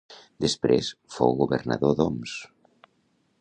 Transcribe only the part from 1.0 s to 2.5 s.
fou governador d'Homs.